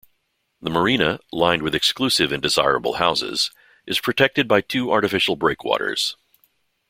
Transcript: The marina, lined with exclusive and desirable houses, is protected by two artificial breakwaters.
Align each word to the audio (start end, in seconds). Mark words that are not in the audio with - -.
The 0.63 0.71
marina, 0.71 1.19
lined 1.31 1.61
with 1.61 1.75
exclusive 1.75 2.31
and 2.31 2.41
desirable 2.41 2.93
houses, 2.93 3.51
is 3.85 3.99
protected 3.99 4.47
by 4.47 4.61
two 4.61 4.91
artificial 4.91 5.35
breakwaters. 5.35 6.15